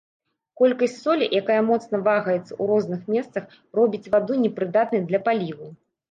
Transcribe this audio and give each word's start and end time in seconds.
Колькасць 0.59 0.93
солі, 1.01 1.25
якая 1.41 1.57
моцна 1.67 1.99
вагаецца 2.07 2.45
ў 2.45 2.63
розных 2.71 3.03
месцах, 3.15 3.43
робіць 3.81 4.11
ваду 4.15 4.33
непрыдатнай 4.47 5.05
для 5.11 5.19
паліву. 5.29 5.69